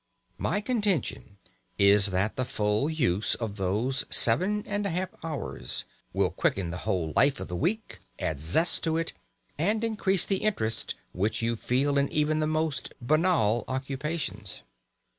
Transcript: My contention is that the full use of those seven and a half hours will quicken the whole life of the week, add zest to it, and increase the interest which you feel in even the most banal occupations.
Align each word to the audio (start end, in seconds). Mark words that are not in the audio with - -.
My 0.39 0.61
contention 0.61 1.37
is 1.77 2.07
that 2.07 2.35
the 2.35 2.43
full 2.43 2.89
use 2.89 3.35
of 3.35 3.57
those 3.57 4.03
seven 4.09 4.63
and 4.65 4.87
a 4.87 4.89
half 4.89 5.09
hours 5.23 5.85
will 6.11 6.31
quicken 6.31 6.71
the 6.71 6.77
whole 6.89 7.13
life 7.15 7.39
of 7.39 7.49
the 7.49 7.55
week, 7.55 7.99
add 8.17 8.39
zest 8.39 8.81
to 8.85 8.97
it, 8.97 9.13
and 9.59 9.83
increase 9.83 10.25
the 10.25 10.37
interest 10.37 10.95
which 11.11 11.43
you 11.43 11.55
feel 11.55 11.99
in 11.99 12.11
even 12.11 12.39
the 12.39 12.47
most 12.47 12.93
banal 12.99 13.63
occupations. 13.67 14.63